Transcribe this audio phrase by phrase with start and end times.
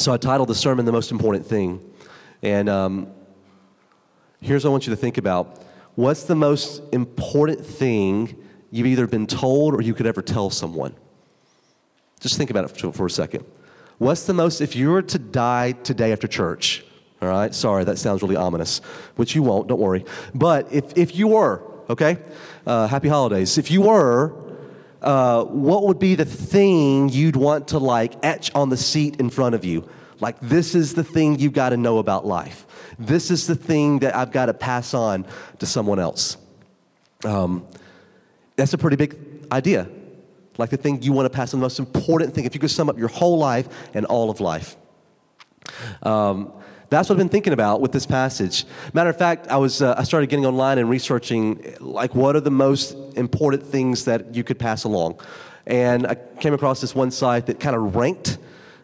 [0.00, 1.78] So I titled the sermon The Most Important Thing.
[2.40, 3.12] And um,
[4.40, 5.62] here's what I want you to think about
[5.94, 8.34] What's the most important thing
[8.70, 10.94] you've either been told or you could ever tell someone?
[12.18, 13.44] Just think about it for a second.
[13.98, 16.82] What's the most, if you were to die today after church,
[17.20, 18.78] all right, sorry, that sounds really ominous,
[19.16, 20.06] which you won't, don't worry.
[20.34, 22.16] But if, if you were, okay,
[22.66, 23.58] uh, happy holidays.
[23.58, 24.49] If you were,
[25.02, 29.30] uh, what would be the thing you'd want to like etch on the seat in
[29.30, 29.88] front of you?
[30.20, 32.66] Like, this is the thing you've got to know about life.
[32.98, 35.24] This is the thing that I've got to pass on
[35.58, 36.36] to someone else.
[37.24, 37.66] Um,
[38.56, 39.16] that's a pretty big
[39.50, 39.88] idea.
[40.58, 42.70] Like the thing you want to pass on, the most important thing, if you could
[42.70, 44.76] sum up your whole life and all of life.
[46.02, 46.52] Um,
[46.90, 48.66] that's what I've been thinking about with this passage.
[48.92, 52.40] Matter of fact, I was uh, I started getting online and researching like what are
[52.40, 55.20] the most important things that you could pass along,
[55.66, 58.38] and I came across this one site that kind of ranked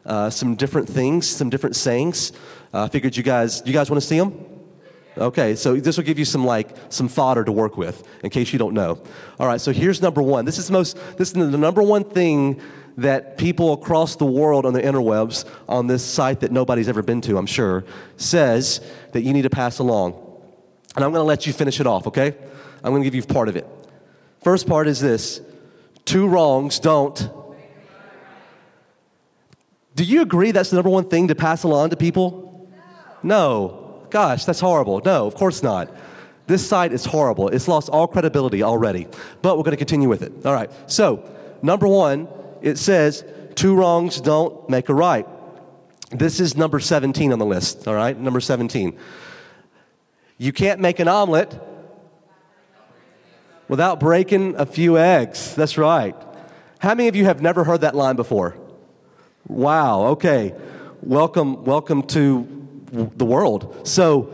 [0.07, 2.33] uh, some different things, some different sayings.
[2.73, 4.45] Uh, I uh, figured you guys you guys want to see them.
[5.19, 8.53] Okay, so this will give you some like some fodder to work with in case
[8.53, 9.03] you don't know.
[9.41, 10.45] All right, so here's number one.
[10.45, 12.61] This is most this is the number one thing
[12.97, 17.21] that people across the world on the interwebs, on this site that nobody's ever been
[17.23, 17.85] to, I'm sure,
[18.17, 18.81] says
[19.13, 20.15] that you need to pass along.
[20.95, 22.35] And I'm going to let you finish it off, okay?
[22.83, 23.67] I'm going to give you part of it.
[24.43, 25.41] First part is this
[26.05, 27.31] two wrongs don't.
[29.95, 32.71] Do you agree that's the number one thing to pass along to people?
[33.23, 34.07] No.
[34.11, 35.03] Gosh, that's horrible.
[35.05, 35.91] No, of course not.
[36.47, 37.49] This site is horrible.
[37.49, 39.09] It's lost all credibility already.
[39.43, 40.33] But we're going to continue with it.
[40.47, 40.71] All right.
[40.87, 41.29] So,
[41.61, 42.29] number one,
[42.63, 45.27] it says, two wrongs don't make a right.
[46.11, 48.19] This is number 17 on the list, all right?
[48.19, 48.97] Number 17.
[50.39, 51.59] You can't make an omelet
[53.69, 55.55] without breaking a few eggs.
[55.55, 56.15] That's right.
[56.79, 58.57] How many of you have never heard that line before?
[59.49, 60.55] Wow, okay.
[61.01, 62.47] Welcome, welcome to
[62.93, 63.87] the world.
[63.87, 64.33] So,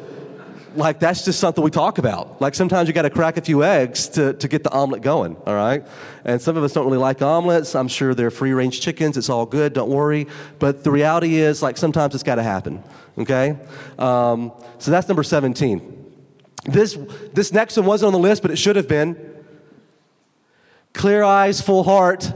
[0.77, 2.41] like that's just something we talk about.
[2.41, 5.37] Like sometimes you got to crack a few eggs to, to get the omelet going,
[5.47, 5.87] all right?
[6.25, 7.75] And some of us don't really like omelets.
[7.75, 9.17] I'm sure they're free range chickens.
[9.17, 10.27] It's all good, don't worry.
[10.59, 12.83] But the reality is, like sometimes it's got to happen,
[13.19, 13.59] okay?
[13.99, 15.99] Um, so that's number 17.
[16.65, 16.99] This,
[17.33, 19.17] this next one wasn't on the list, but it should have been.
[20.93, 22.33] Clear eyes, full heart.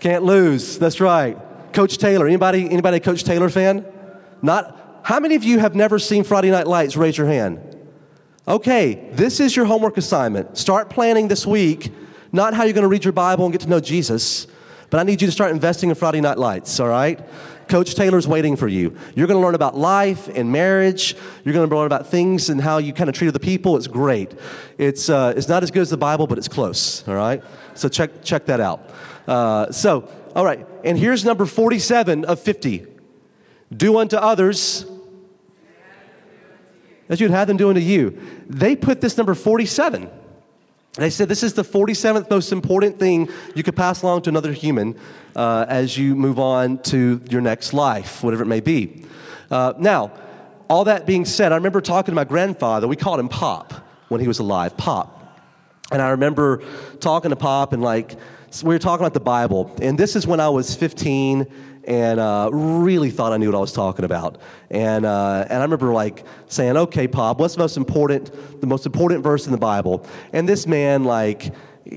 [0.00, 0.78] Can't lose.
[0.78, 1.36] That's right.
[1.72, 2.26] Coach Taylor.
[2.26, 3.84] Anybody, anybody Coach Taylor fan?
[4.40, 4.77] Not
[5.08, 6.94] how many of you have never seen Friday Night Lights?
[6.94, 7.60] Raise your hand.
[8.46, 10.58] Okay, this is your homework assignment.
[10.58, 11.90] Start planning this week,
[12.30, 14.46] not how you're going to read your Bible and get to know Jesus,
[14.90, 17.18] but I need you to start investing in Friday Night Lights, all right?
[17.68, 18.98] Coach Taylor's waiting for you.
[19.14, 21.16] You're going to learn about life and marriage.
[21.42, 23.78] You're going to learn about things and how you kind of treat other people.
[23.78, 24.34] It's great.
[24.76, 27.42] It's, uh, it's not as good as the Bible, but it's close, all right?
[27.72, 28.90] So check, check that out.
[29.26, 32.86] Uh, so, all right, and here's number 47 of 50
[33.74, 34.84] Do unto others
[37.08, 38.18] as you'd have them doing to you.
[38.48, 40.10] They put this number 47.
[40.94, 44.52] They said this is the 47th most important thing you could pass along to another
[44.52, 44.98] human
[45.36, 49.04] uh, as you move on to your next life, whatever it may be.
[49.50, 50.12] Uh, now,
[50.68, 52.88] all that being said, I remember talking to my grandfather.
[52.88, 53.72] We called him Pop
[54.08, 55.14] when he was alive, Pop.
[55.90, 56.62] And I remember
[57.00, 58.16] talking to Pop and like,
[58.62, 59.74] we were talking about the Bible.
[59.80, 61.46] And this is when I was 15
[61.88, 64.38] and uh, really thought I knew what I was talking about.
[64.70, 68.84] And, uh, and I remember like saying, okay, Pop, what's the most important, the most
[68.84, 70.06] important verse in the Bible?
[70.34, 71.50] And this man, like,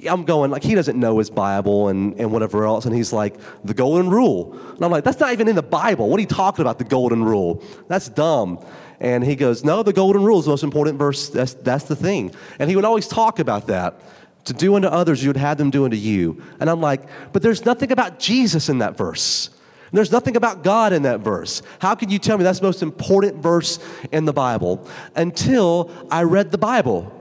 [0.10, 2.86] I'm going, like, he doesn't know his Bible and, and whatever else.
[2.86, 3.36] And he's like,
[3.66, 4.54] the golden rule.
[4.54, 6.08] And I'm like, that's not even in the Bible.
[6.08, 7.62] What are you talking about, the golden rule?
[7.90, 8.66] That's dumb.
[9.02, 11.28] And he goes, no, the golden rule is the most important verse.
[11.28, 12.34] That's, that's the thing.
[12.60, 14.00] And he would always talk about that.
[14.46, 16.42] To do unto others, you would have them do unto you.
[16.62, 17.02] And I'm like,
[17.34, 19.50] but there's nothing about Jesus in that verse.
[19.92, 21.62] There's nothing about God in that verse.
[21.80, 23.80] How can you tell me that's the most important verse
[24.12, 24.88] in the Bible?
[25.16, 27.12] Until I read the Bible.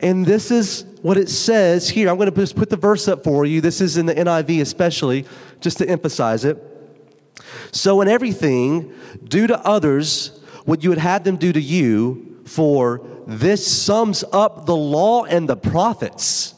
[0.00, 2.08] And this is what it says here.
[2.10, 3.60] I'm going to just put the verse up for you.
[3.60, 5.26] This is in the NIV, especially,
[5.60, 6.60] just to emphasize it.
[7.70, 8.92] So, in everything,
[9.22, 14.66] do to others what you would have them do to you, for this sums up
[14.66, 16.51] the law and the prophets.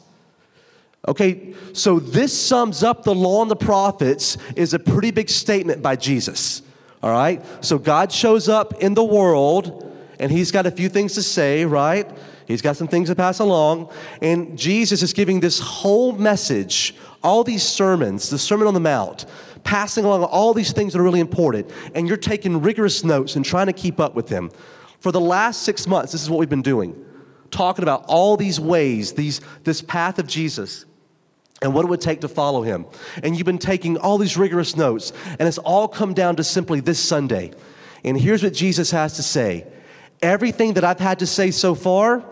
[1.07, 5.83] Okay, so this sums up the law and the prophets is a pretty big statement
[5.83, 6.63] by Jesus.
[7.03, 7.45] All right?
[7.63, 11.67] So God shows up in the world and he's got a few things to say,
[11.67, 12.11] right?
[12.47, 13.91] He's got some things to pass along.
[14.23, 19.27] And Jesus is giving this whole message, all these sermons, the Sermon on the Mount,
[19.63, 21.71] passing along all these things that are really important.
[21.95, 24.51] And you're taking rigorous notes and trying to keep up with them.
[25.01, 27.05] For the last six months, this is what we've been doing
[27.51, 30.87] talking about all these ways, these, this path of Jesus
[31.63, 32.87] and what it would take to follow him.
[33.23, 36.81] And you've been taking all these rigorous notes, and it's all come down to simply
[36.81, 37.53] this Sunday.
[38.05, 39.67] And here's what Jesus has to say
[40.23, 42.25] Everything that I've had to say so far,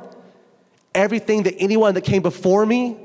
[0.95, 2.97] everything that anyone that came before me,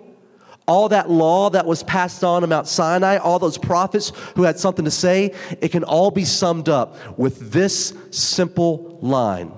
[0.68, 4.86] all that law that was passed on Mount Sinai, all those prophets who had something
[4.86, 9.52] to say, it can all be summed up with this simple line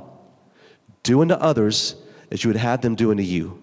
[1.04, 1.96] Do unto others
[2.32, 3.59] as you would have them do unto you.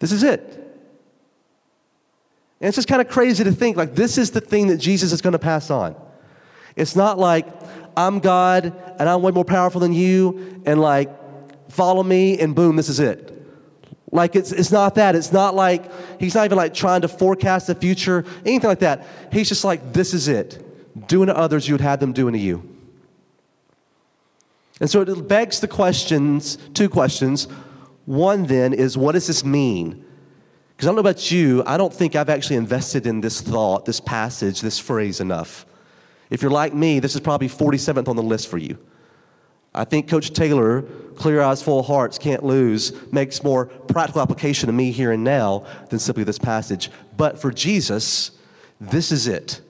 [0.00, 0.40] This is it.
[2.60, 5.12] And it's just kind of crazy to think like this is the thing that Jesus
[5.12, 5.94] is going to pass on.
[6.76, 7.46] It's not like
[7.96, 8.64] I'm God
[8.98, 11.10] and I'm way more powerful than you and like
[11.70, 13.36] follow me and boom, this is it.
[14.12, 15.14] Like it's, it's not that.
[15.14, 19.06] It's not like he's not even like trying to forecast the future, anything like that.
[19.32, 20.66] He's just like, this is it.
[21.08, 22.66] Doing to others you would have them doing to you.
[24.80, 27.46] And so it begs the questions, two questions.
[28.10, 30.04] One then is, what does this mean?
[30.70, 33.84] Because I don't know about you, I don't think I've actually invested in this thought,
[33.84, 35.64] this passage, this phrase enough.
[36.28, 38.78] If you're like me, this is probably 47th on the list for you.
[39.72, 40.82] I think Coach Taylor,
[41.14, 45.64] Clear Eyes, Full Hearts, Can't Lose, makes more practical application to me here and now
[45.90, 46.90] than simply this passage.
[47.16, 48.32] But for Jesus,
[48.80, 49.60] this is it.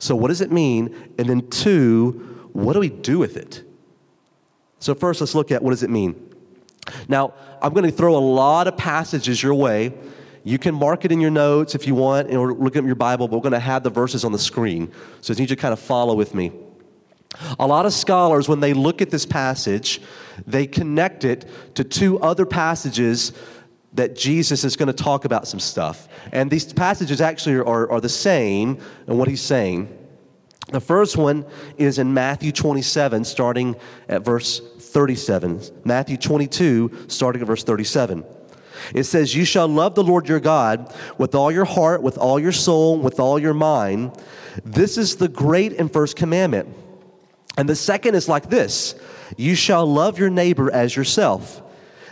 [0.00, 1.12] So, what does it mean?
[1.16, 3.62] And then, two, what do we do with it?
[4.80, 6.27] So, first, let's look at what does it mean.
[7.08, 9.92] Now, I'm going to throw a lot of passages your way.
[10.44, 13.28] You can mark it in your notes if you want, or look at your Bible,
[13.28, 14.90] but we're going to have the verses on the screen.
[15.20, 16.52] So, I need you to kind of follow with me.
[17.58, 20.00] A lot of scholars, when they look at this passage,
[20.46, 23.32] they connect it to two other passages
[23.92, 26.08] that Jesus is going to talk about some stuff.
[26.32, 29.94] And these passages actually are, are the same in what he's saying.
[30.70, 31.46] The first one
[31.78, 33.76] is in Matthew 27, starting
[34.08, 34.60] at verse
[34.98, 35.60] 37.
[35.84, 38.24] Matthew 22, starting at verse 37.
[38.92, 42.40] It says, You shall love the Lord your God with all your heart, with all
[42.40, 44.10] your soul, with all your mind.
[44.64, 46.74] This is the great and first commandment.
[47.56, 48.96] And the second is like this
[49.36, 51.62] You shall love your neighbor as yourself.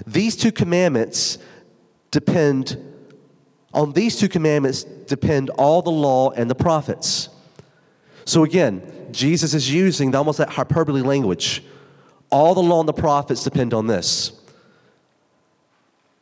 [0.06, 1.38] These two commandments
[2.12, 2.81] depend,
[3.75, 7.31] on these two commandments depend all the law and the prophets.
[8.27, 11.65] So again, Jesus is using almost that hyperbole language.
[12.31, 14.32] All the law and the prophets depend on this.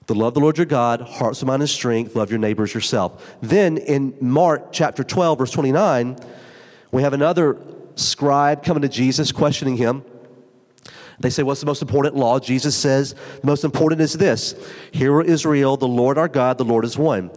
[0.06, 3.36] The love of the Lord your God, hearts, mind, and strength, love your neighbors yourself.
[3.40, 6.18] Then in Mark chapter 12, verse 29,
[6.92, 7.56] we have another
[7.96, 10.04] scribe coming to Jesus, questioning him.
[11.20, 12.38] They say, What's the most important law?
[12.38, 14.54] Jesus says, The most important is this
[14.92, 17.30] Hear, Israel, the Lord our God, the Lord is one.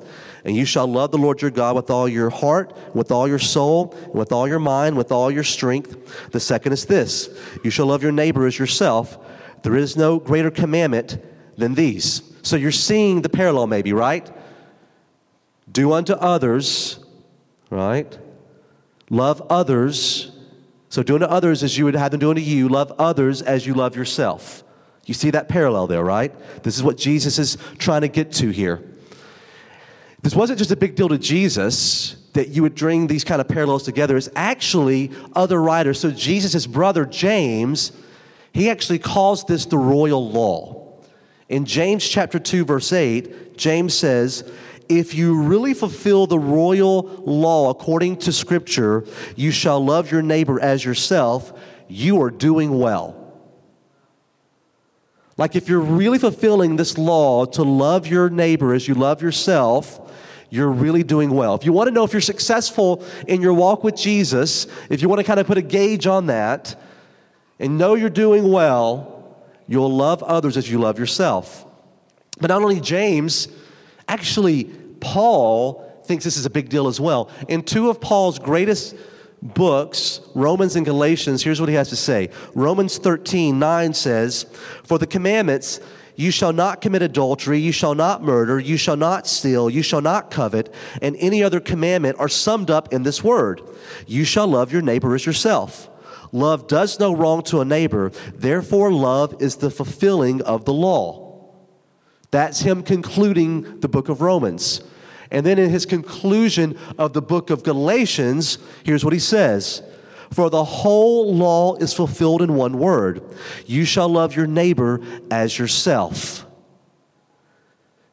[0.47, 3.37] And you shall love the Lord your God with all your heart, with all your
[3.37, 6.31] soul, with all your mind, with all your strength.
[6.31, 7.29] The second is this
[7.63, 9.19] You shall love your neighbor as yourself.
[9.61, 11.17] There is no greater commandment
[11.57, 12.23] than these.
[12.41, 14.27] So you're seeing the parallel, maybe, right?
[15.71, 16.99] Do unto others,
[17.69, 18.17] right?
[19.09, 20.31] Love others
[20.89, 23.67] so, doing to others as you would have them doing to you, love others as
[23.67, 24.63] you love yourself.
[25.05, 26.33] You see that parallel there, right?
[26.63, 28.83] This is what Jesus is trying to get to here.
[30.21, 33.47] This wasn't just a big deal to Jesus that you would bring these kind of
[33.47, 34.17] parallels together.
[34.17, 35.99] It's actually other writers.
[35.99, 37.91] So, Jesus' brother James,
[38.51, 40.93] he actually calls this the royal law.
[41.49, 44.49] In James chapter 2, verse 8, James says,
[44.89, 49.05] if you really fulfill the royal law according to Scripture,
[49.35, 51.57] you shall love your neighbor as yourself,
[51.87, 53.15] you are doing well.
[55.37, 60.06] Like if you're really fulfilling this law to love your neighbor as you love yourself,
[60.49, 61.55] you're really doing well.
[61.55, 65.09] If you want to know if you're successful in your walk with Jesus, if you
[65.09, 66.79] want to kind of put a gauge on that
[67.59, 69.37] and know you're doing well,
[69.67, 71.65] you'll love others as you love yourself.
[72.39, 73.47] But not only James,
[74.07, 74.65] Actually,
[74.99, 77.29] Paul thinks this is a big deal as well.
[77.47, 78.95] In two of Paul's greatest
[79.41, 82.29] books, Romans and Galatians, here's what he has to say.
[82.55, 84.45] Romans 13, 9 says,
[84.83, 85.81] For the commandments,
[86.17, 90.01] you shall not commit adultery, you shall not murder, you shall not steal, you shall
[90.01, 93.61] not covet, and any other commandment are summed up in this word
[94.07, 95.89] You shall love your neighbor as yourself.
[96.31, 101.53] Love does no wrong to a neighbor, therefore, love is the fulfilling of the law.
[102.31, 104.81] That's him concluding the book of Romans.
[105.29, 109.83] And then in his conclusion of the book of Galatians, here's what he says
[110.31, 113.23] For the whole law is fulfilled in one word
[113.65, 116.45] you shall love your neighbor as yourself.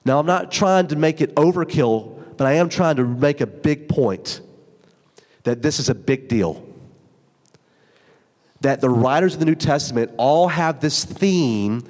[0.04, 3.46] Now, I'm not trying to make it overkill, but I am trying to make a
[3.46, 4.40] big point
[5.44, 6.64] that this is a big deal.
[8.60, 11.84] That the writers of the New Testament all have this theme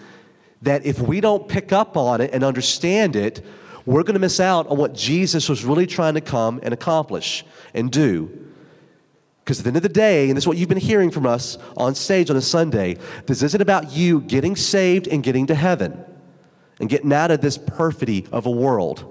[0.62, 3.44] that if we don't pick up on it and understand it,
[3.86, 7.44] we're going to miss out on what Jesus was really trying to come and accomplish
[7.74, 8.53] and do.
[9.44, 11.26] Because at the end of the day, and this is what you've been hearing from
[11.26, 12.96] us on stage on a Sunday,
[13.26, 16.02] this isn't about you getting saved and getting to heaven
[16.80, 19.10] and getting out of this perfidy of a world.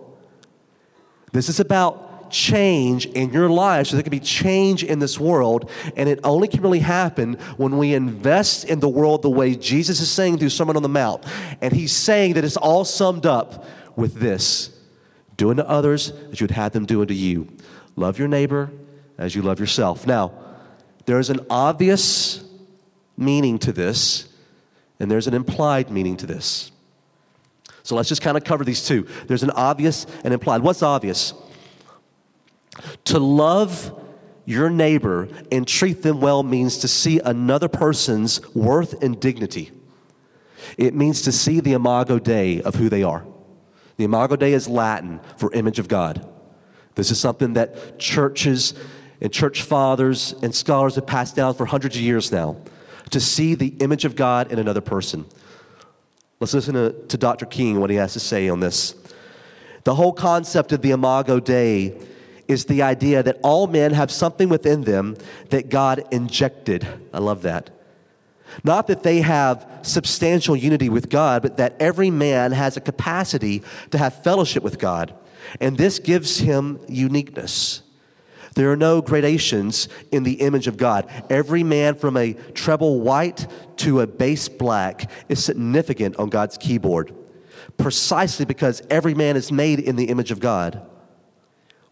[1.33, 5.69] This is about change in your life so there can be change in this world.
[5.95, 9.99] And it only can really happen when we invest in the world the way Jesus
[9.99, 11.23] is saying through Sermon on the Mount.
[11.61, 14.71] And he's saying that it's all summed up with this
[15.37, 17.47] do unto others as you would have them do unto you.
[17.95, 18.71] Love your neighbor
[19.17, 20.07] as you love yourself.
[20.07, 20.33] Now,
[21.05, 22.43] there is an obvious
[23.17, 24.27] meaning to this,
[24.99, 26.71] and there's an implied meaning to this.
[27.83, 29.07] So let's just kind of cover these two.
[29.27, 30.61] There's an obvious and implied.
[30.61, 31.33] What's obvious?
[33.05, 33.99] To love
[34.45, 39.71] your neighbor and treat them well means to see another person's worth and dignity.
[40.77, 43.25] It means to see the imago Dei of who they are.
[43.97, 46.27] The Imago Dei is Latin for image of God.
[46.95, 48.73] This is something that churches
[49.23, 52.57] and church fathers and scholars have passed down for hundreds of years now
[53.09, 55.25] to see the image of God in another person.
[56.39, 57.45] Let's listen to, to Dr.
[57.45, 58.95] King, what he has to say on this.
[59.85, 61.97] The whole concept of the Imago Dei
[62.49, 65.15] is the idea that all men have something within them
[65.51, 66.85] that God injected.
[67.13, 67.69] I love that.
[68.65, 73.63] Not that they have substantial unity with God, but that every man has a capacity
[73.91, 75.13] to have fellowship with God.
[75.61, 77.82] And this gives him uniqueness.
[78.55, 81.09] There are no gradations in the image of God.
[81.29, 87.13] Every man from a treble white to a bass black is significant on God's keyboard,
[87.77, 90.85] precisely because every man is made in the image of God.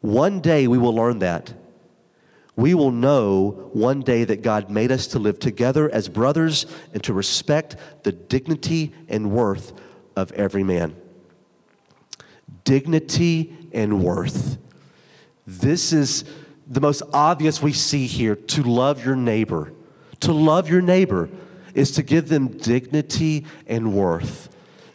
[0.01, 1.53] One day we will learn that
[2.55, 7.03] we will know one day that God made us to live together as brothers and
[7.03, 9.73] to respect the dignity and worth
[10.15, 10.95] of every man.
[12.63, 14.57] Dignity and worth.
[15.47, 16.25] This is
[16.71, 19.73] the most obvious we see here to love your neighbor.
[20.21, 21.29] To love your neighbor
[21.73, 24.47] is to give them dignity and worth,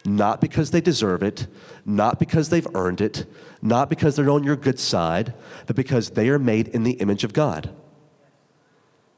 [0.03, 1.45] not because they deserve it,
[1.85, 3.27] not because they've earned it,
[3.61, 5.35] not because they're on your good side,
[5.67, 7.69] but because they are made in the image of God.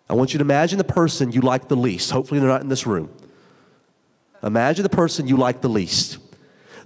[0.09, 2.11] I want you to imagine the person you like the least.
[2.11, 3.09] Hopefully, they're not in this room.
[4.43, 6.17] Imagine the person you like the least,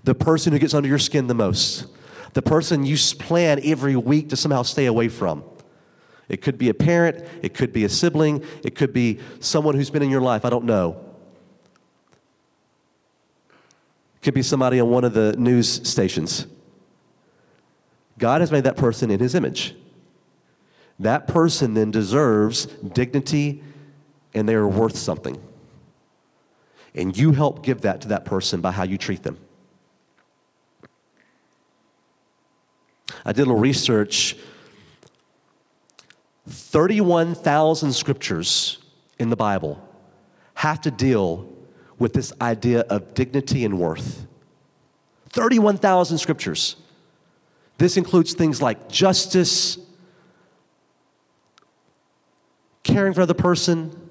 [0.03, 1.87] the person who gets under your skin the most,
[2.33, 5.43] the person you plan every week to somehow stay away from.
[6.33, 9.91] It could be a parent, it could be a sibling, it could be someone who's
[9.91, 10.45] been in your life.
[10.45, 10.99] I don't know.
[14.15, 16.47] It could be somebody on one of the news stations.
[18.17, 19.75] God has made that person in his image.
[20.97, 23.61] That person then deserves dignity
[24.33, 25.39] and they are worth something.
[26.95, 29.37] And you help give that to that person by how you treat them.
[33.23, 34.35] I did a little research.
[36.47, 38.79] 31,000 scriptures
[39.17, 39.81] in the Bible
[40.55, 41.49] have to deal
[41.97, 44.27] with this idea of dignity and worth.
[45.29, 46.75] 31,000 scriptures.
[47.77, 49.77] This includes things like justice,
[52.83, 54.09] caring for the person,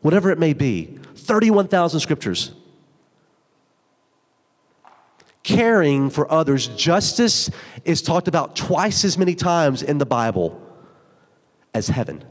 [0.00, 0.98] whatever it may be.
[1.16, 2.52] 31,000 scriptures.
[5.42, 7.50] Caring for others, justice
[7.84, 10.67] is talked about twice as many times in the Bible
[11.74, 12.24] as heaven.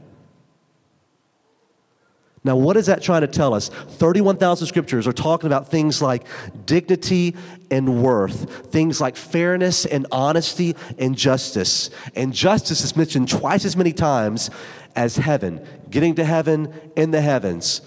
[2.44, 3.68] Now, what is that trying to tell us?
[3.68, 6.24] 31,000 scriptures are talking about things like
[6.66, 7.36] dignity
[7.70, 11.90] and worth, things like fairness and honesty and justice.
[12.14, 14.50] And justice is mentioned twice as many times
[14.94, 17.82] as heaven, getting to heaven in the heavens.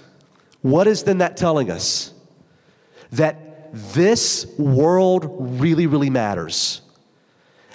[0.61, 2.13] What is then that telling us?
[3.13, 6.81] That this world really, really matters.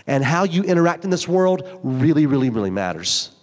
[0.06, 3.35] And how you interact in this world really, really, really matters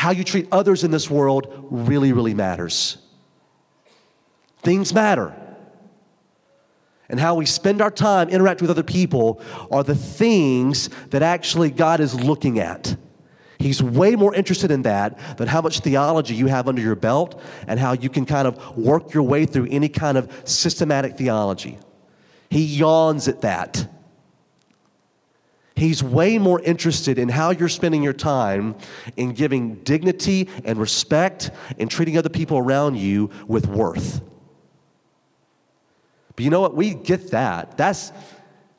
[0.00, 2.96] how you treat others in this world really, really matters.
[4.62, 5.34] Things matter.
[7.10, 11.70] And how we spend our time interacting with other people are the things that actually
[11.70, 12.96] God is looking at.
[13.58, 17.38] He's way more interested in that than how much theology you have under your belt
[17.66, 21.78] and how you can kind of work your way through any kind of systematic theology.
[22.48, 23.86] He yawns at that.
[25.80, 28.74] He's way more interested in how you're spending your time
[29.16, 34.20] in giving dignity and respect and treating other people around you with worth.
[36.36, 36.76] But you know what?
[36.76, 37.78] We get that.
[37.78, 38.12] That's,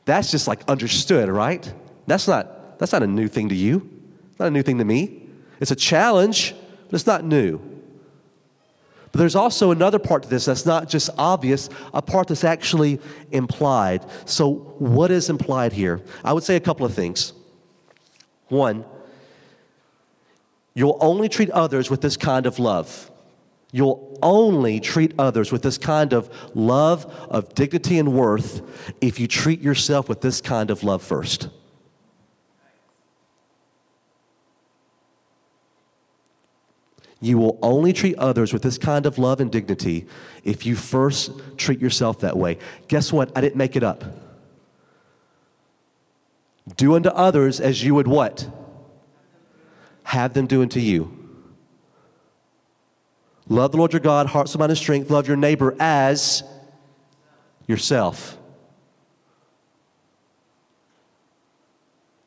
[0.06, 1.74] that's just like understood, right?
[2.06, 3.90] That's not, that's not a new thing to you.
[4.30, 5.24] It's not a new thing to me.
[5.60, 6.54] It's a challenge,
[6.86, 7.60] but it's not new.
[9.12, 13.00] But there's also another part to this that's not just obvious, a part that's actually
[13.32, 14.06] implied.
[14.26, 16.02] So, what is implied here?
[16.24, 17.34] I would say a couple of things.
[18.48, 18.86] One,
[20.74, 23.12] you'll only treat others with this kind of love.
[23.74, 28.62] You'll only treat others with this kind of love, of dignity and worth,
[29.00, 31.50] if you treat yourself with this kind of love first.
[37.22, 40.08] You will only treat others with this kind of love and dignity
[40.44, 42.58] if you first treat yourself that way.
[42.88, 43.32] Guess what?
[43.36, 44.04] I didn't make it up.
[46.76, 48.50] Do unto others as you would what?
[50.04, 51.18] Have them do unto you.
[53.48, 55.10] Love the Lord your God, heart, soul, mind, and strength.
[55.12, 56.44] Love your neighbor as
[57.68, 58.38] yourself.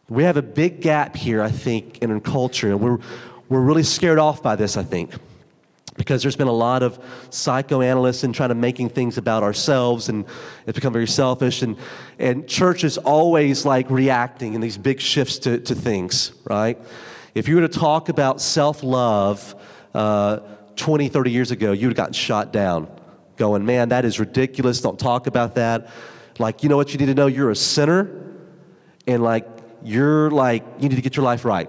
[0.09, 2.99] We have a big gap here, I think, in our culture, and we're,
[3.49, 5.13] we're really scared off by this, I think,
[5.97, 6.99] because there's been a lot of
[7.31, 10.25] psychoanalysts and trying to making things about ourselves, and
[10.67, 11.63] it's become very selfish.
[11.63, 11.77] And,
[12.19, 16.79] and church is always like reacting in these big shifts to, to things, right?
[17.35, 19.55] If you were to talk about self love,
[19.93, 20.41] uh,
[20.77, 22.89] 20, 30 years ago, you would have gotten shot down,
[23.37, 24.81] going, man, that is ridiculous.
[24.81, 25.89] Don't talk about that.
[26.39, 27.27] Like, you know what you need to know?
[27.27, 28.11] You're a sinner,
[29.07, 29.47] and like,
[29.85, 31.69] you're like, you need to get your life right.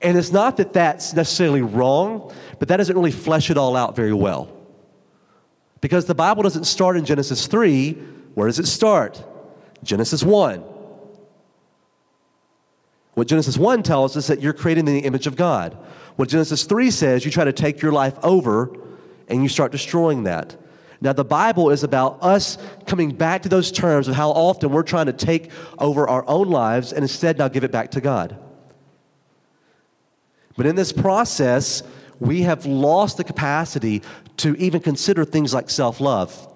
[0.00, 3.94] And it's not that that's necessarily wrong, but that doesn't really flesh it all out
[3.94, 4.48] very well.
[5.80, 7.92] Because the Bible doesn't start in Genesis 3.
[8.34, 9.22] Where does it start?
[9.82, 10.64] Genesis 1.
[13.14, 15.76] What Genesis 1 tells us is that you're created in the image of God.
[16.16, 18.74] What Genesis 3 says, you try to take your life over
[19.28, 20.56] and you start destroying that.
[21.00, 24.84] Now, the Bible is about us coming back to those terms of how often we're
[24.84, 28.38] trying to take over our own lives and instead now give it back to God.
[30.56, 31.82] But in this process,
[32.20, 34.02] we have lost the capacity
[34.38, 36.48] to even consider things like self love.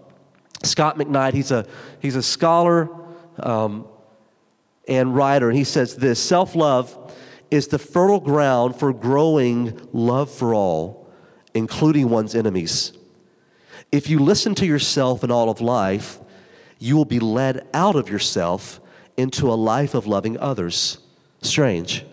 [0.62, 1.66] Scot McKnight, he's a,
[2.00, 2.88] he's a scholar
[3.38, 3.86] um,
[4.88, 7.14] and writer, and he says this self love
[7.50, 11.08] is the fertile ground for growing love for all,
[11.54, 12.92] including one's enemies.
[13.92, 16.18] If you listen to yourself in all of life,
[16.78, 18.80] you will be led out of yourself
[19.16, 20.98] into a life of loving others.
[21.40, 22.04] Strange.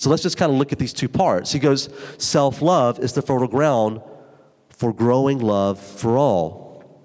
[0.00, 1.52] So let's just kind of look at these two parts.
[1.52, 4.00] He goes, Self love is the fertile ground
[4.70, 7.02] for growing love for all.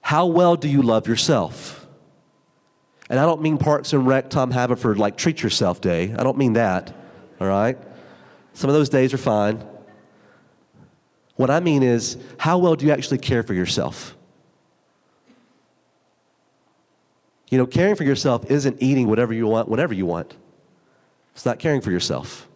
[0.00, 1.86] How well do you love yourself?
[3.08, 6.12] And I don't mean Parks and Rec, Tom Haverford, like treat yourself day.
[6.12, 6.92] I don't mean that,
[7.40, 7.78] all right?
[8.54, 9.64] Some of those days are fine.
[11.36, 14.16] What I mean is, how well do you actually care for yourself?
[17.48, 20.34] You know, caring for yourself isn't eating whatever you want whenever you want.
[21.34, 22.48] It's not caring for yourself.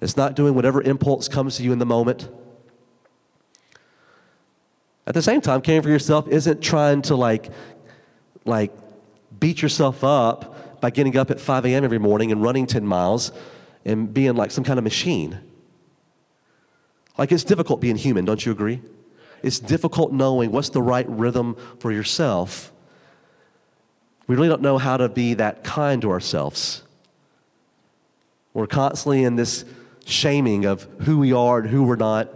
[0.00, 2.28] It's not doing whatever impulse comes to you in the moment.
[5.06, 7.50] At the same time, caring for yourself isn't trying to like,
[8.44, 8.72] like
[9.40, 11.84] beat yourself up by getting up at 5 a.m.
[11.84, 13.32] every morning and running 10 miles
[13.84, 15.40] and being like some kind of machine.
[17.16, 18.80] Like it's difficult being human, don't you agree?
[19.42, 22.72] It's difficult knowing what's the right rhythm for yourself.
[24.26, 26.82] We really don't know how to be that kind to ourselves.
[28.54, 29.64] We're constantly in this
[30.04, 32.32] shaming of who we are and who we're not.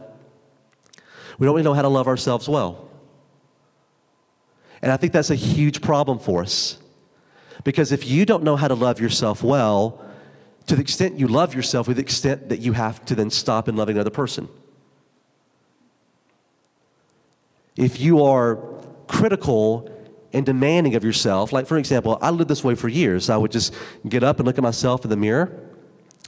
[1.38, 2.88] We don't really know how to love ourselves well.
[4.82, 6.78] And I think that's a huge problem for us.
[7.64, 10.04] Because if you don't know how to love yourself well,
[10.66, 13.68] to the extent you love yourself, with the extent that you have to then stop
[13.68, 14.48] in loving another person.
[17.76, 18.56] If you are
[19.06, 19.90] critical
[20.32, 23.30] and demanding of yourself, like for example, I lived this way for years.
[23.30, 23.74] I would just
[24.08, 25.71] get up and look at myself in the mirror,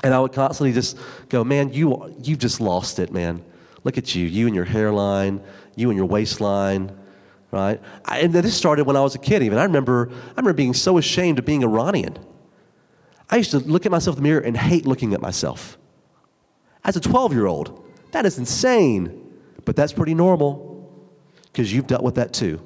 [0.04, 0.96] and I would constantly just
[1.28, 3.42] go, "Man, you you've just lost it, man.
[3.82, 5.40] Look at you, you and your hairline,
[5.74, 6.92] you and your waistline."
[7.54, 7.80] right?
[8.04, 9.42] I, and this started when I was a kid.
[9.42, 12.18] Even I remember, I remember being so ashamed of being Iranian.
[13.30, 15.78] I used to look at myself in the mirror and hate looking at myself.
[16.84, 19.32] As a 12 year old, that is insane,
[19.64, 20.90] but that's pretty normal
[21.44, 22.60] because you've dealt with that too.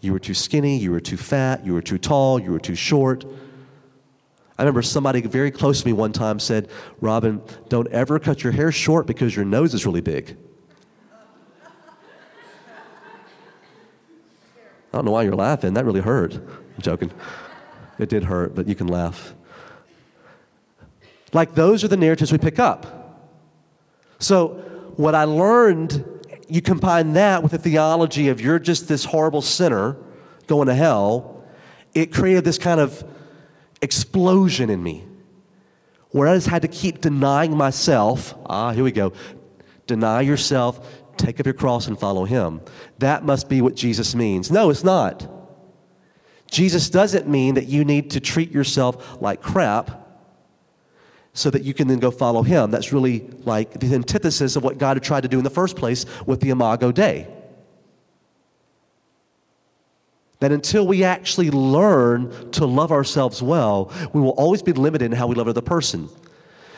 [0.00, 2.74] You were too skinny, you were too fat, you were too tall, you were too
[2.74, 3.24] short.
[4.58, 6.68] I remember somebody very close to me one time said,
[7.00, 10.36] Robin, don't ever cut your hair short because your nose is really big.
[14.92, 15.74] I don't know why you're laughing.
[15.74, 16.34] That really hurt.
[16.34, 17.12] I'm joking.
[18.00, 19.34] It did hurt, but you can laugh.
[21.32, 22.96] Like those are the narratives we pick up.
[24.18, 24.48] So,
[24.96, 26.04] what I learned,
[26.48, 29.96] you combine that with the theology of you're just this horrible sinner
[30.48, 31.44] going to hell,
[31.94, 33.04] it created this kind of
[33.80, 35.04] explosion in me
[36.10, 38.34] where I just had to keep denying myself.
[38.46, 39.12] Ah, here we go.
[39.86, 42.60] Deny yourself, take up your cross, and follow him.
[42.98, 44.50] That must be what Jesus means.
[44.50, 45.28] No, it's not.
[46.50, 50.06] Jesus doesn't mean that you need to treat yourself like crap
[51.34, 52.70] so that you can then go follow him.
[52.70, 55.76] That's really like the antithesis of what God had tried to do in the first
[55.76, 57.28] place with the Imago Dei.
[60.40, 65.12] That until we actually learn to love ourselves well, we will always be limited in
[65.12, 66.08] how we love another person.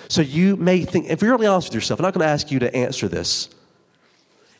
[0.09, 2.51] So you may think, if you're really honest with yourself, I'm not going to ask
[2.51, 3.51] you to answer this.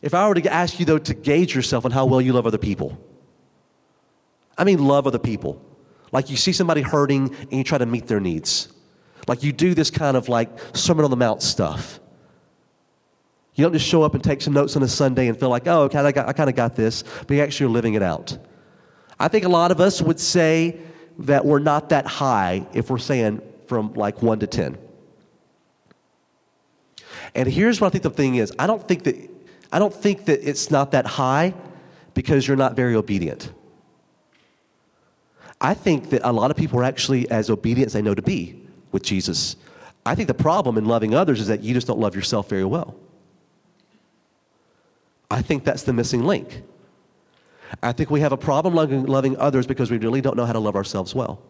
[0.01, 2.47] If I were to ask you, though, to gauge yourself on how well you love
[2.47, 2.97] other people,
[4.57, 5.61] I mean, love other people.
[6.11, 8.69] Like you see somebody hurting and you try to meet their needs.
[9.27, 11.99] Like you do this kind of like Sermon on the Mount stuff.
[13.55, 15.67] You don't just show up and take some notes on a Sunday and feel like,
[15.67, 18.01] oh, okay, I, got, I kind of got this, but you actually are living it
[18.01, 18.37] out.
[19.21, 20.79] I think a lot of us would say
[21.19, 24.79] that we're not that high if we're saying from like 1 to 10.
[27.35, 29.15] And here's what I think the thing is I don't think that,
[29.71, 31.53] I don't think that it's not that high
[32.15, 33.53] because you're not very obedient.
[35.61, 38.23] I think that a lot of people are actually as obedient as they know to
[38.23, 38.59] be
[38.91, 39.55] with Jesus.
[40.03, 42.65] I think the problem in loving others is that you just don't love yourself very
[42.65, 42.95] well.
[45.29, 46.63] I think that's the missing link.
[47.81, 50.59] I think we have a problem loving, others because we really don't know how to
[50.59, 51.41] love ourselves well.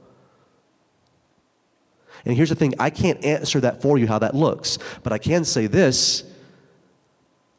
[2.25, 5.17] And here's the thing I can't answer that for you how that looks, but I
[5.17, 6.23] can say this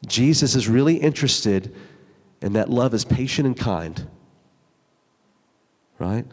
[0.05, 1.75] Jesus is really interested
[2.41, 4.07] in that love is patient and kind.
[5.99, 6.25] Right?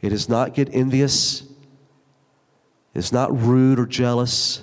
[0.00, 1.44] It does not get envious.
[2.94, 4.62] It's not rude or jealous.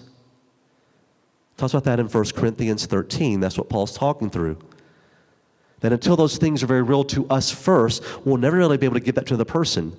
[1.58, 3.39] Talks about that in 1 Corinthians 13.
[3.39, 4.58] That's what Paul's talking through.
[5.82, 8.96] That until those things are very real to us first, we'll never really be able
[8.96, 9.98] to give that to the person.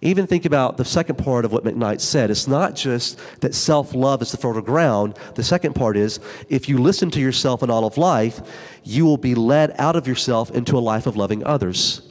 [0.00, 2.30] Even think about the second part of what McKnight said.
[2.30, 5.18] It's not just that self love is the fertile ground.
[5.34, 8.40] The second part is if you listen to yourself in all of life,
[8.84, 12.02] you will be led out of yourself into a life of loving others.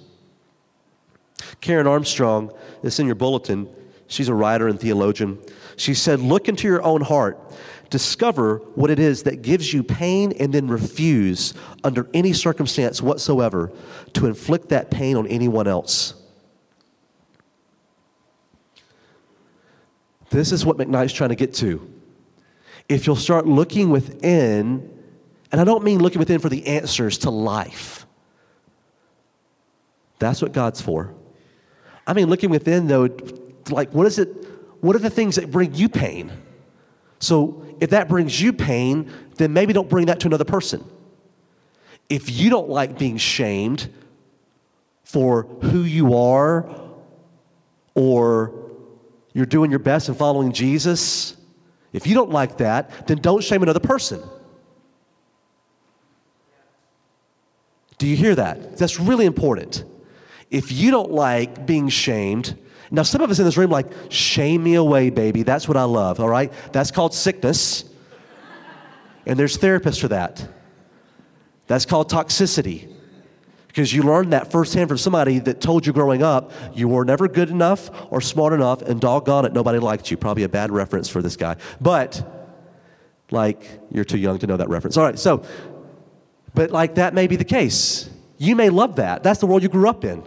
[1.61, 2.51] Karen Armstrong,
[2.83, 3.67] it's in your bulletin,
[4.09, 5.39] she's a writer and theologian.
[5.77, 7.39] She said, Look into your own heart
[7.89, 13.71] discover what it is that gives you pain and then refuse under any circumstance whatsoever
[14.13, 16.13] to inflict that pain on anyone else.
[20.29, 21.91] This is what McKnight's trying to get to.
[22.87, 24.89] If you'll start looking within,
[25.51, 28.05] and I don't mean looking within for the answers to life,
[30.19, 31.15] that's what God's for.
[32.05, 33.07] I mean looking within, though,
[33.71, 34.29] like what is it?
[34.81, 36.31] What are the things that bring you pain?
[37.19, 40.83] So if that brings you pain, then maybe don't bring that to another person.
[42.09, 43.89] If you don't like being shamed
[45.03, 46.69] for who you are,
[47.95, 48.53] or
[49.33, 51.35] you're doing your best and following Jesus,
[51.91, 54.21] if you don't like that, then don't shame another person.
[57.97, 58.77] Do you hear that?
[58.77, 59.83] That's really important.
[60.49, 62.57] If you don't like being shamed,
[62.91, 65.43] now, some of us in this room, like, shame me away, baby.
[65.43, 66.51] That's what I love, all right?
[66.71, 67.83] That's called sickness.
[69.25, 70.47] And there's therapists for that.
[71.67, 72.91] That's called toxicity.
[73.67, 77.27] Because you learned that firsthand from somebody that told you growing up you were never
[77.27, 80.17] good enough or smart enough, and doggone it, nobody liked you.
[80.17, 81.57] Probably a bad reference for this guy.
[81.79, 82.23] But,
[83.29, 84.97] like, you're too young to know that reference.
[84.97, 85.43] All right, so,
[86.55, 88.09] but like that may be the case.
[88.39, 89.21] You may love that.
[89.21, 90.23] That's the world you grew up in.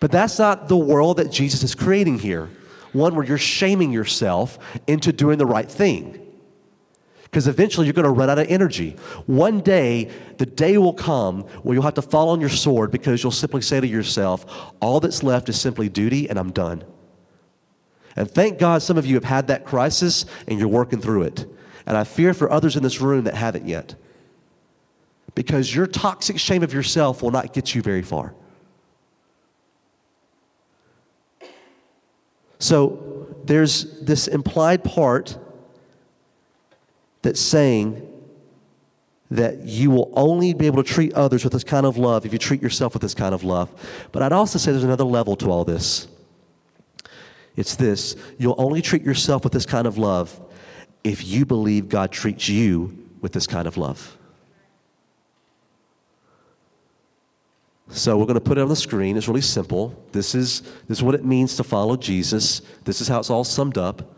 [0.00, 2.48] But that's not the world that Jesus is creating here.
[2.92, 6.24] One where you're shaming yourself into doing the right thing.
[7.24, 8.96] Because eventually you're going to run out of energy.
[9.26, 13.22] One day, the day will come where you'll have to fall on your sword because
[13.22, 16.84] you'll simply say to yourself, All that's left is simply duty, and I'm done.
[18.16, 21.46] And thank God some of you have had that crisis and you're working through it.
[21.86, 23.94] And I fear for others in this room that haven't yet.
[25.34, 28.34] Because your toxic shame of yourself will not get you very far.
[32.58, 35.38] So there's this implied part
[37.22, 38.04] that's saying
[39.30, 42.32] that you will only be able to treat others with this kind of love if
[42.32, 43.70] you treat yourself with this kind of love.
[44.12, 46.08] But I'd also say there's another level to all this.
[47.56, 50.40] It's this you'll only treat yourself with this kind of love
[51.04, 54.17] if you believe God treats you with this kind of love.
[57.90, 59.16] So we're going to put it on the screen.
[59.16, 60.02] It's really simple.
[60.12, 62.60] This is, this is what it means to follow Jesus.
[62.84, 64.14] This is how it's all summed up.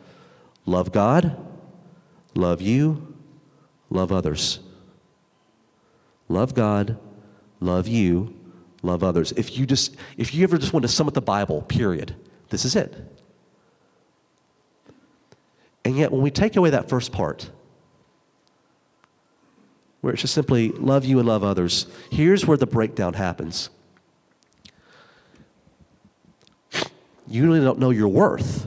[0.67, 1.37] Love God,
[2.35, 3.17] love you,
[3.89, 4.61] love others.
[6.29, 6.99] Love God,
[7.61, 8.35] love you,
[8.83, 9.33] love others.
[9.33, 12.15] If you just if you ever just want to sum up the Bible, period,
[12.51, 12.95] this is it.
[15.85, 17.51] And yet, when we take away that first part,
[20.01, 23.71] where it's just simply love you and love others, here's where the breakdown happens.
[27.29, 28.67] You really don't know your worth.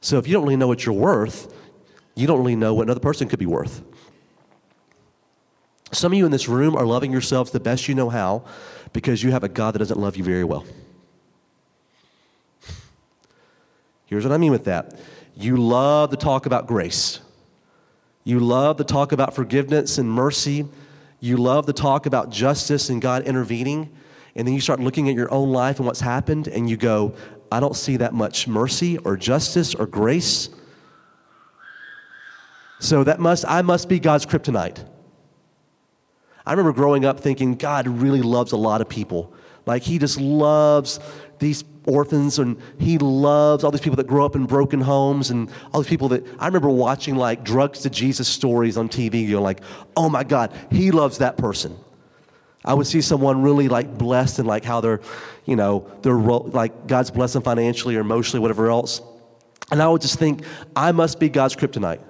[0.00, 1.52] So if you don't really know what you're worth,
[2.14, 3.82] you don't really know what another person could be worth.
[5.92, 8.44] Some of you in this room are loving yourselves the best you know how
[8.92, 10.64] because you have a God that doesn't love you very well.
[14.06, 14.98] Here's what I mean with that
[15.36, 17.20] you love to talk about grace,
[18.24, 20.66] you love to talk about forgiveness and mercy,
[21.20, 23.94] you love to talk about justice and God intervening.
[24.34, 27.14] And then you start looking at your own life and what's happened, and you go,
[27.52, 30.48] I don't see that much mercy or justice or grace.
[32.80, 34.84] So that must, I must be God's kryptonite.
[36.44, 39.32] I remember growing up thinking God really loves a lot of people.
[39.66, 41.00] Like he just loves
[41.38, 45.50] these orphans and he loves all these people that grow up in broken homes and
[45.72, 49.26] all these people that I remember watching like drugs to Jesus stories on TV.
[49.26, 49.60] You're like,
[49.96, 51.76] oh my God, he loves that person.
[52.64, 55.00] I would see someone really like blessed and like how they're,
[55.44, 59.02] you know, they're like God's blessed them financially or emotionally, whatever else.
[59.70, 60.42] And I would just think,
[60.74, 62.00] I must be God's kryptonite.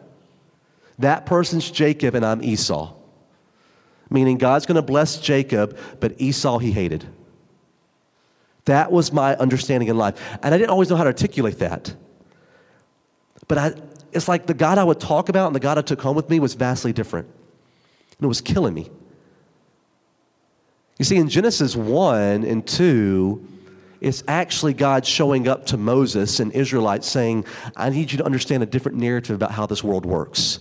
[0.99, 2.95] That person's Jacob and I'm Esau.
[4.11, 7.05] Meaning God's going to bless Jacob, but Esau he hated.
[8.67, 10.21] That was my understanding in life.
[10.43, 11.95] And I didn't always know how to articulate that.
[13.47, 13.75] But I,
[14.13, 16.31] it's like the God I would talk about and the God I took home with
[16.31, 17.27] me was vastly different.
[17.27, 18.91] And it was killing me.
[20.99, 23.49] You see, in Genesis 1 and 2,
[24.01, 27.45] it's actually God showing up to Moses and Israelites saying,
[27.77, 30.61] I need you to understand a different narrative about how this world works.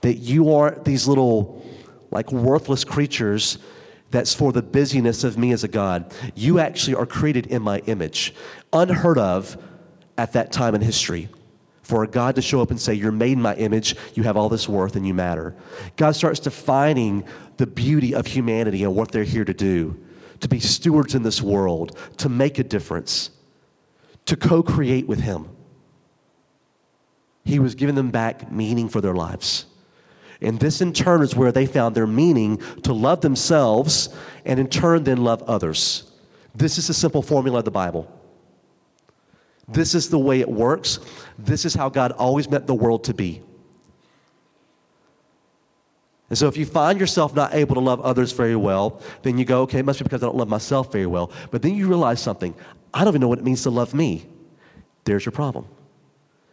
[0.00, 1.64] That you aren't these little,
[2.10, 3.58] like, worthless creatures
[4.12, 6.14] that's for the busyness of me as a God.
[6.34, 8.34] You actually are created in my image,
[8.72, 9.56] unheard of
[10.16, 11.28] at that time in history
[11.82, 14.36] for a God to show up and say, You're made in my image, you have
[14.36, 15.56] all this worth, and you matter.
[15.96, 17.24] God starts defining
[17.56, 19.98] the beauty of humanity and what they're here to do
[20.40, 23.30] to be stewards in this world, to make a difference,
[24.26, 25.48] to co create with Him.
[27.44, 29.66] He was giving them back meaning for their lives.
[30.42, 34.08] And this, in turn, is where they found their meaning to love themselves
[34.44, 36.10] and, in turn, then love others.
[36.54, 38.10] This is the simple formula of the Bible.
[39.68, 40.98] This is the way it works.
[41.38, 43.42] This is how God always meant the world to be.
[46.28, 49.44] And so if you find yourself not able to love others very well, then you
[49.44, 51.30] go, okay, it must be because I don't love myself very well.
[51.50, 52.54] But then you realize something
[52.94, 54.26] I don't even know what it means to love me.
[55.04, 55.66] There's your problem.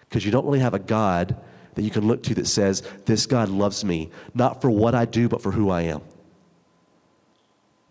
[0.02, 1.36] Because you don't really have a God
[1.76, 5.06] that you can look to that says, This God loves me, not for what I
[5.06, 6.02] do, but for who I am.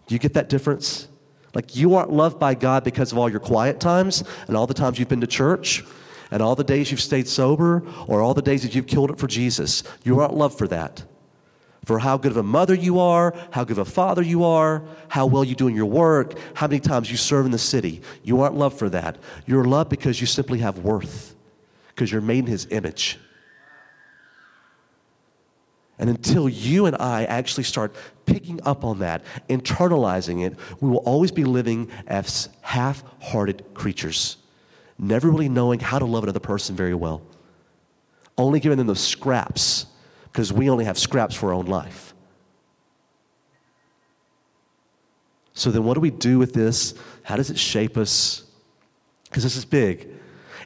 [0.06, 1.08] Do you get that difference?
[1.54, 4.74] Like you aren't loved by God because of all your quiet times and all the
[4.74, 5.84] times you've been to church
[6.30, 9.18] and all the days you've stayed sober or all the days that you've killed it
[9.18, 9.82] for Jesus.
[10.04, 11.04] You aren't loved for that.
[11.84, 14.82] For how good of a mother you are, how good of a father you are,
[15.08, 18.02] how well you do in your work, how many times you serve in the city.
[18.22, 19.16] You aren't loved for that.
[19.46, 21.34] You're loved because you simply have worth,
[21.88, 23.18] because you're made in His image.
[25.98, 30.98] And until you and I actually start picking up on that, internalizing it, we will
[30.98, 34.36] always be living as half hearted creatures,
[34.98, 37.22] never really knowing how to love another person very well,
[38.36, 39.86] only giving them the scraps
[40.26, 42.14] because we only have scraps for our own life.
[45.54, 46.94] So then, what do we do with this?
[47.24, 48.44] How does it shape us?
[49.24, 50.08] Because this is big.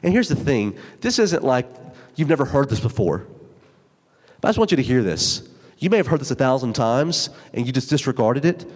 [0.03, 1.65] And here's the thing this isn't like
[2.15, 3.25] you've never heard this before.
[4.43, 5.47] But I just want you to hear this.
[5.77, 8.69] You may have heard this a thousand times and you just disregarded it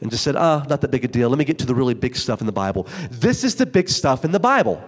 [0.00, 1.28] and just said, ah, not that big a deal.
[1.28, 2.86] Let me get to the really big stuff in the Bible.
[3.10, 4.82] This is the big stuff in the Bible.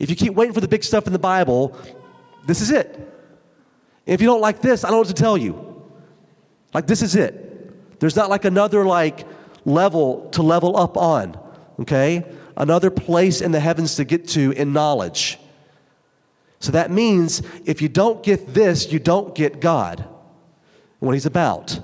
[0.00, 1.78] If you keep waiting for the big stuff in the Bible,
[2.48, 2.98] this is it.
[4.06, 5.84] if you don't like this, I don't know what to tell you.
[6.74, 8.00] Like, this is it.
[8.00, 9.24] There's not like another, like,
[9.64, 11.38] level to level up on,
[11.78, 12.24] okay?
[12.56, 15.38] Another place in the heavens to get to in knowledge.
[16.60, 20.06] So that means if you don't get this, you don't get God
[20.98, 21.78] what He's about.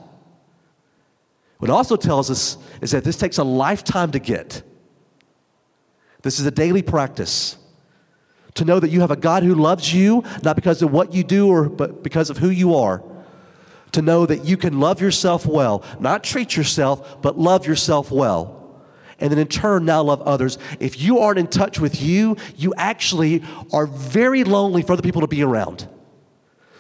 [1.59, 4.63] What it also tells us is that this takes a lifetime to get.
[6.23, 7.57] This is a daily practice.
[8.55, 11.25] To know that you have a God who loves you, not because of what you
[11.25, 13.03] do, or, but because of who you are.
[13.93, 18.62] To know that you can love yourself well, not treat yourself, but love yourself well
[19.23, 20.59] and then in turn now love others.
[20.81, 25.21] If you aren't in touch with you, you actually are very lonely for other people
[25.21, 25.89] to be around.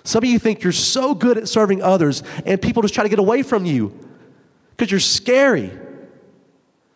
[0.04, 3.08] Some of you think you're so good at serving others, and people just try to
[3.08, 3.96] get away from you
[4.70, 5.70] because you're scary.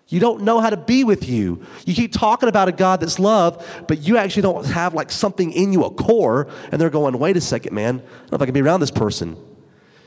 [0.09, 1.63] You don't know how to be with you.
[1.85, 5.53] You keep talking about a God that's love, but you actually don't have like something
[5.53, 7.97] in you, a core, and they're going, wait a second, man.
[7.97, 9.37] I don't know if I can be around this person.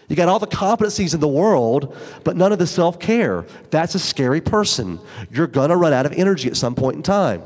[0.09, 3.45] You got all the competencies in the world, but none of the self care.
[3.69, 4.99] That's a scary person.
[5.31, 7.43] You're going to run out of energy at some point in time.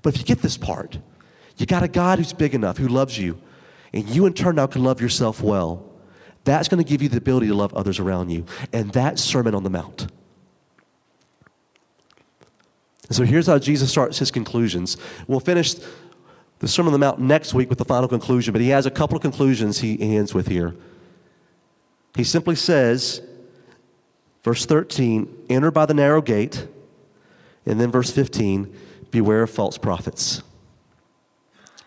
[0.00, 0.98] But if you get this part,
[1.58, 3.38] you got a God who's big enough, who loves you,
[3.92, 5.88] and you in turn now can love yourself well.
[6.44, 8.46] That's going to give you the ability to love others around you.
[8.72, 10.08] And that's Sermon on the Mount.
[13.08, 14.96] And so here's how Jesus starts his conclusions.
[15.28, 15.74] We'll finish
[16.62, 18.90] the Sermon on the Mount next week with the final conclusion, but he has a
[18.90, 20.76] couple of conclusions he ends with here.
[22.14, 23.20] He simply says,
[24.44, 26.68] verse 13, enter by the narrow gate.
[27.66, 28.72] And then verse 15,
[29.10, 30.44] beware of false prophets.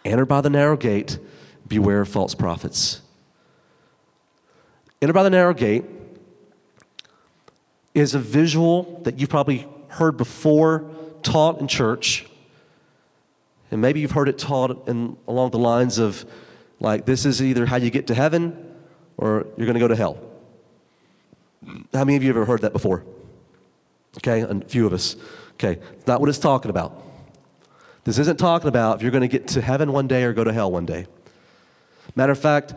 [0.03, 1.19] Enter by the narrow gate,
[1.65, 3.01] beware of false prophets.
[5.01, 5.85] Enter by the narrow gate
[7.93, 10.83] is a visual that you've probably heard before
[11.23, 12.25] taught in church.
[13.75, 16.23] And maybe you've heard it taught in, along the lines of,
[16.79, 18.73] like, this is either how you get to heaven
[19.17, 20.17] or you're going to go to hell.
[21.91, 23.03] How many of you have ever heard that before?
[24.19, 25.17] Okay, a few of us.
[25.55, 27.03] Okay, not what it's talking about.
[28.05, 30.45] This isn't talking about if you're going to get to heaven one day or go
[30.45, 31.05] to hell one day.
[32.15, 32.75] Matter of fact,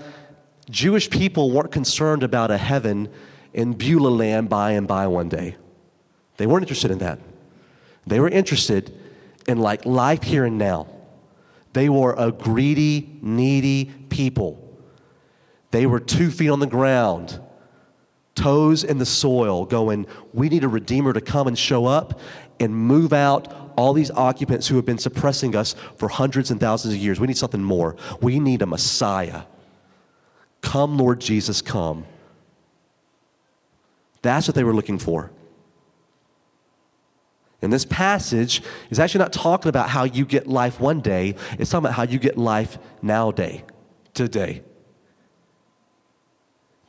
[0.68, 3.08] Jewish people weren't concerned about a heaven
[3.54, 5.54] in Beulah land by and by one day.
[6.38, 7.20] They weren't interested in that.
[8.04, 8.92] They were interested
[9.48, 10.86] in like life here and now.
[11.72, 14.64] They were a greedy, needy people.
[15.70, 17.40] They were two feet on the ground,
[18.34, 22.20] toes in the soil, going, We need a redeemer to come and show up
[22.60, 26.94] and move out all these occupants who have been suppressing us for hundreds and thousands
[26.94, 27.20] of years.
[27.20, 27.96] We need something more.
[28.20, 29.42] We need a Messiah.
[30.60, 32.04] Come, Lord Jesus, come.
[34.22, 35.30] That's what they were looking for.
[37.60, 41.70] And this passage is actually not talking about how you get life one day, it's
[41.70, 43.62] talking about how you get life nowadays,
[44.14, 44.62] today.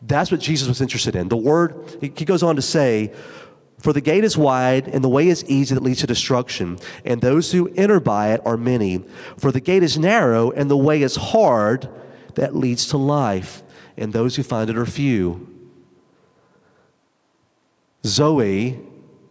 [0.02, 1.28] That's what Jesus was interested in.
[1.28, 3.12] The word, he goes on to say,
[3.80, 7.22] for the gate is wide, and the way is easy that leads to destruction, and
[7.22, 9.06] those who enter by it are many.
[9.38, 11.90] For the gate is narrow, and the way is hard
[12.36, 13.64] that leads to life,
[13.98, 15.48] and those who find it are few.
[18.06, 18.80] Zoe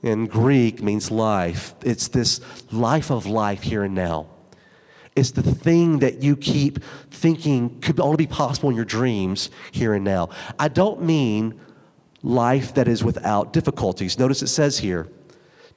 [0.02, 1.74] in Greek means life.
[1.82, 2.40] It's this
[2.72, 4.28] life of life here and now.
[5.16, 6.78] It's the thing that you keep
[7.10, 10.28] thinking could only be possible in your dreams here and now.
[10.58, 11.60] I don't mean
[12.22, 14.18] life that is without difficulties.
[14.18, 15.08] Notice it says here,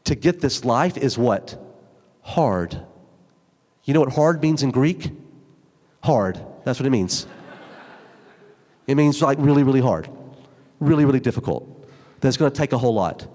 [0.03, 1.59] to get this life is what?
[2.21, 2.79] Hard.
[3.83, 5.11] You know what hard means in Greek?
[6.03, 6.39] Hard.
[6.63, 7.25] That's what it means.
[8.85, 10.09] It means like really, really hard,
[10.79, 11.87] really, really difficult.
[12.19, 13.27] That's going to take a whole lot.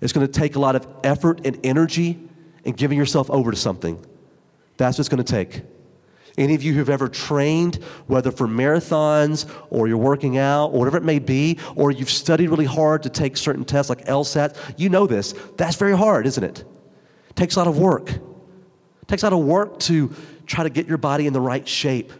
[0.00, 2.18] It's going to take a lot of effort and energy
[2.64, 4.04] and giving yourself over to something.
[4.76, 5.62] That's what it's going to take.
[6.36, 10.98] Any of you who've ever trained, whether for marathons or you're working out or whatever
[10.98, 14.90] it may be, or you've studied really hard to take certain tests like LSAT, you
[14.90, 15.34] know this.
[15.56, 16.64] That's very hard, isn't it?
[17.30, 18.10] it takes a lot of work.
[18.10, 20.14] It takes a lot of work to
[20.46, 22.12] try to get your body in the right shape.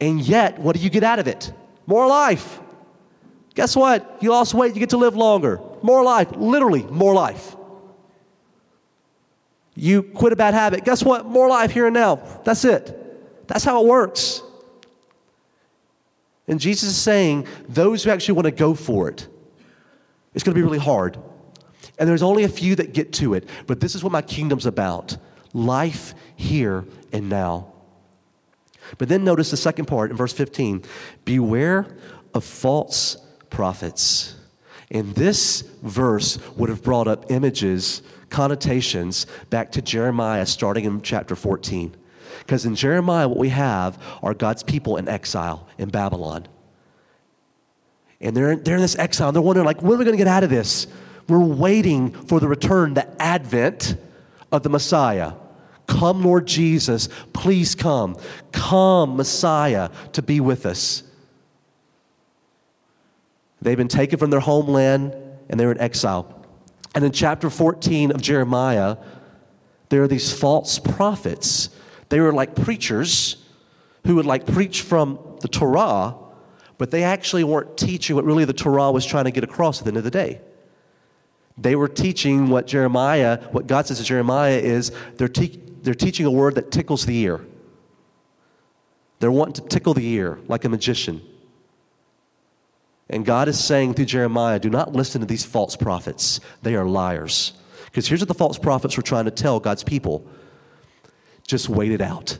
[0.00, 1.52] And yet, what do you get out of it?
[1.86, 2.60] More life.
[3.54, 4.18] Guess what?
[4.20, 5.60] You lost weight, you get to live longer.
[5.82, 7.56] More life, literally, more life.
[9.76, 10.84] You quit a bad habit.
[10.84, 11.26] Guess what?
[11.26, 12.16] More life here and now.
[12.44, 13.48] That's it.
[13.48, 14.42] That's how it works.
[16.46, 19.26] And Jesus is saying, those who actually want to go for it,
[20.34, 21.18] it's going to be really hard.
[21.98, 23.48] And there's only a few that get to it.
[23.66, 25.16] But this is what my kingdom's about
[25.52, 27.72] life here and now.
[28.98, 30.82] But then notice the second part in verse 15
[31.24, 31.86] beware
[32.34, 33.16] of false
[33.54, 34.34] prophets.
[34.90, 41.36] And this verse would have brought up images connotations back to Jeremiah starting in chapter
[41.36, 41.94] 14.
[42.40, 46.48] Because in Jeremiah, what we have are God's people in exile in Babylon.
[48.20, 50.26] And they're, they're in this exile, they're wondering, like, when are we going to get
[50.26, 50.88] out of this?
[51.28, 53.96] We're waiting for the return, the advent
[54.50, 55.32] of the Messiah.
[55.86, 58.16] Come, Lord Jesus, please come.
[58.50, 61.04] Come, Messiah, to be with us.
[63.64, 65.16] They've been taken from their homeland
[65.48, 66.44] and they're in exile.
[66.94, 68.98] And in chapter 14 of Jeremiah,
[69.88, 71.70] there are these false prophets.
[72.10, 73.42] They were like preachers
[74.06, 76.14] who would like preach from the Torah,
[76.76, 79.84] but they actually weren't teaching what really the Torah was trying to get across at
[79.84, 80.42] the end of the day.
[81.56, 86.26] They were teaching what Jeremiah, what God says to Jeremiah is they're, te- they're teaching
[86.26, 87.40] a word that tickles the ear.
[89.20, 91.22] They're wanting to tickle the ear like a magician.
[93.08, 96.40] And God is saying through Jeremiah, do not listen to these false prophets.
[96.62, 97.52] They are liars.
[97.84, 100.26] Because here's what the false prophets were trying to tell God's people
[101.46, 102.38] just wait it out.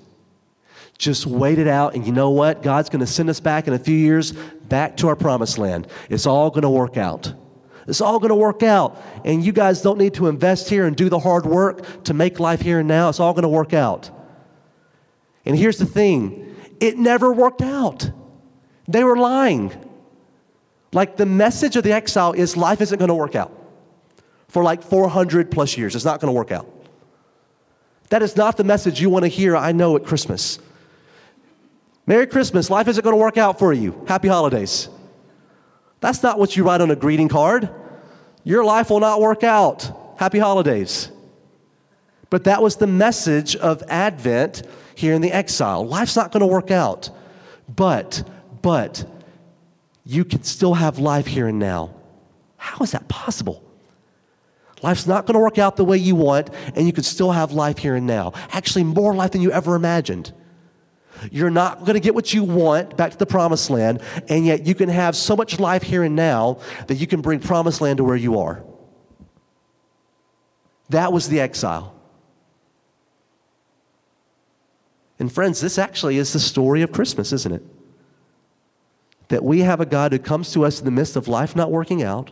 [0.96, 1.94] Just wait it out.
[1.94, 2.62] And you know what?
[2.62, 5.86] God's going to send us back in a few years back to our promised land.
[6.08, 7.32] It's all going to work out.
[7.86, 9.00] It's all going to work out.
[9.24, 12.40] And you guys don't need to invest here and do the hard work to make
[12.40, 13.10] life here and now.
[13.10, 14.10] It's all going to work out.
[15.44, 18.10] And here's the thing it never worked out.
[18.88, 19.72] They were lying.
[20.94, 23.52] Like the message of the exile is life isn't going to work out
[24.48, 25.96] for like 400 plus years.
[25.96, 26.70] It's not going to work out.
[28.10, 30.60] That is not the message you want to hear, I know, at Christmas.
[32.06, 32.70] Merry Christmas.
[32.70, 34.04] Life isn't going to work out for you.
[34.06, 34.88] Happy holidays.
[36.00, 37.68] That's not what you write on a greeting card.
[38.44, 40.16] Your life will not work out.
[40.18, 41.10] Happy holidays.
[42.30, 44.62] But that was the message of Advent
[44.94, 45.84] here in the exile.
[45.86, 47.10] Life's not going to work out.
[47.74, 48.28] But,
[48.62, 49.04] but,
[50.04, 51.94] you can still have life here and now.
[52.56, 53.62] How is that possible?
[54.82, 57.52] Life's not going to work out the way you want, and you can still have
[57.52, 58.32] life here and now.
[58.50, 60.32] Actually, more life than you ever imagined.
[61.30, 64.66] You're not going to get what you want back to the promised land, and yet
[64.66, 67.96] you can have so much life here and now that you can bring promised land
[67.96, 68.62] to where you are.
[70.90, 71.94] That was the exile.
[75.18, 77.62] And friends, this actually is the story of Christmas, isn't it?
[79.34, 81.68] That we have a God who comes to us in the midst of life not
[81.68, 82.30] working out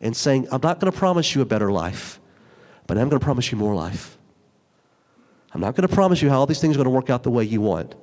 [0.00, 2.18] and saying, I'm not going to promise you a better life,
[2.88, 4.18] but I'm going to promise you more life.
[5.52, 7.22] I'm not going to promise you how all these things are going to work out
[7.22, 7.94] the way you want.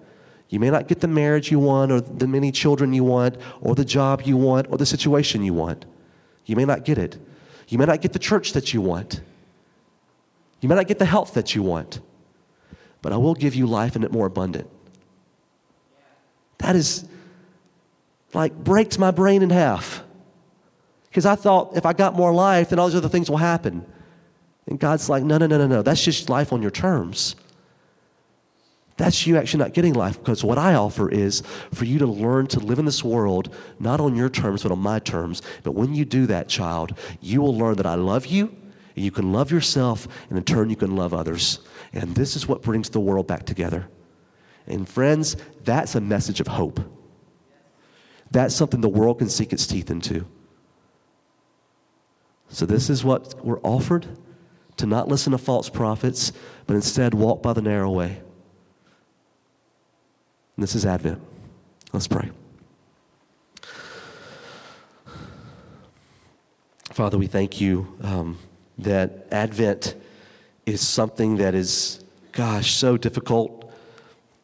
[0.47, 3.76] You may not get the marriage you want, or the many children you want, or
[3.76, 5.84] the job you want, or the situation you want.
[6.45, 7.18] You may not get it.
[7.68, 9.20] You may not get the church that you want.
[10.61, 11.99] You may not get the health that you want.
[13.01, 14.70] But I will give you life and it more abundant.
[16.59, 17.09] That is
[18.36, 20.03] like breaks my brain in half.
[21.07, 23.86] Because I thought if I got more life, then all these other things will happen.
[24.67, 25.81] And God's like, no, no, no, no, no.
[25.81, 27.36] That's just life on your terms.
[28.97, 32.47] That's you actually not getting life because what I offer is for you to learn
[32.47, 35.41] to live in this world, not on your terms, but on my terms.
[35.63, 38.47] But when you do that, child, you will learn that I love you,
[38.95, 41.59] and you can love yourself, and in turn, you can love others.
[41.93, 43.88] And this is what brings the world back together.
[44.65, 46.79] And friends, that's a message of hope.
[48.32, 50.26] That's something the world can sink its teeth into.
[52.49, 54.07] So, this is what we're offered
[54.78, 56.32] to not listen to false prophets,
[56.67, 58.21] but instead walk by the narrow way.
[60.55, 61.21] And this is Advent.
[61.91, 62.30] Let's pray.
[66.91, 68.38] Father, we thank you um,
[68.78, 69.95] that Advent
[70.65, 73.64] is something that is, gosh, so difficult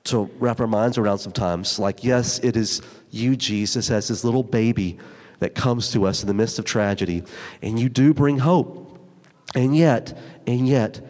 [0.06, 1.80] to wrap our minds around sometimes.
[1.80, 2.82] Like, yes, it is
[3.12, 4.98] you, Jesus, as this little baby
[5.40, 7.24] that comes to us in the midst of tragedy,
[7.62, 9.00] and you do bring hope.
[9.56, 11.02] And yet, and yet,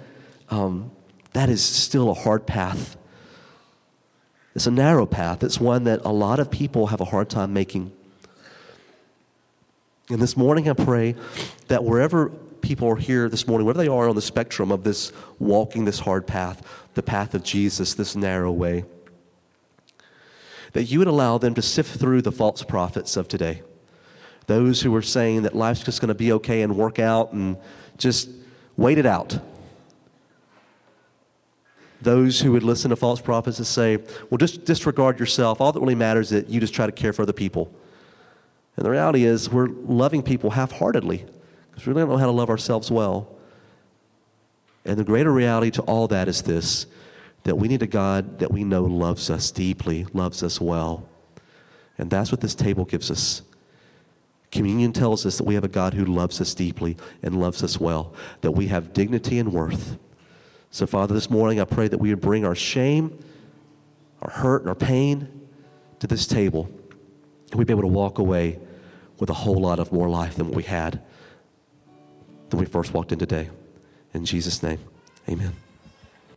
[0.49, 0.91] um,
[1.33, 2.97] that is still a hard path.
[4.55, 5.43] It's a narrow path.
[5.43, 7.91] It's one that a lot of people have a hard time making.
[10.09, 11.15] And this morning, I pray
[11.67, 12.31] that wherever
[12.61, 15.99] people are here this morning, wherever they are on the spectrum of this walking this
[15.99, 16.61] hard path,
[16.93, 18.85] the path of Jesus, this narrow way,
[20.73, 23.61] that you would allow them to sift through the false prophets of today.
[24.47, 27.57] Those who are saying that life's just going to be okay and work out and
[27.97, 28.29] just
[28.77, 29.39] wait it out.
[32.01, 33.97] Those who would listen to false prophets and say,
[34.29, 35.61] well, just disregard yourself.
[35.61, 37.71] All that really matters is that you just try to care for other people.
[38.75, 41.25] And the reality is, we're loving people half heartedly
[41.81, 43.35] because we really don't know how to love ourselves well.
[44.85, 46.85] And the greater reality to all that is this
[47.43, 51.09] that we need a God that we know loves us deeply, loves us well.
[51.97, 53.41] And that's what this table gives us.
[54.51, 57.79] Communion tells us that we have a God who loves us deeply and loves us
[57.79, 59.97] well, that we have dignity and worth.
[60.69, 63.17] So, Father, this morning I pray that we would bring our shame,
[64.21, 65.47] our hurt, and our pain
[65.97, 66.69] to this table,
[67.49, 68.59] and we'd be able to walk away
[69.19, 71.01] with a whole lot of more life than what we had
[72.51, 73.49] when we first walked in today.
[74.13, 74.79] In Jesus' name,
[75.29, 75.55] amen.